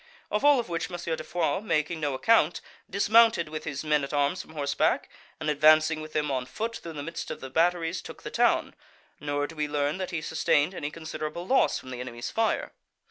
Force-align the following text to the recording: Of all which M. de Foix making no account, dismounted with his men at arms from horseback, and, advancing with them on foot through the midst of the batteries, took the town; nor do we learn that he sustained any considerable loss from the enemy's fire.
Of 0.31 0.43
all 0.43 0.63
which 0.63 0.89
M. 0.89 0.97
de 1.15 1.23
Foix 1.23 1.59
making 1.61 1.99
no 1.99 2.15
account, 2.15 2.59
dismounted 2.89 3.49
with 3.49 3.65
his 3.65 3.83
men 3.83 4.03
at 4.03 4.11
arms 4.15 4.41
from 4.41 4.53
horseback, 4.53 5.11
and, 5.39 5.47
advancing 5.47 6.01
with 6.01 6.13
them 6.13 6.31
on 6.31 6.47
foot 6.47 6.77
through 6.77 6.93
the 6.93 7.03
midst 7.03 7.29
of 7.29 7.39
the 7.39 7.51
batteries, 7.51 8.01
took 8.01 8.23
the 8.23 8.31
town; 8.31 8.73
nor 9.19 9.45
do 9.45 9.55
we 9.55 9.67
learn 9.67 9.99
that 9.99 10.09
he 10.09 10.21
sustained 10.23 10.73
any 10.73 10.89
considerable 10.89 11.45
loss 11.45 11.77
from 11.77 11.91
the 11.91 11.99
enemy's 11.99 12.31
fire. 12.31 12.71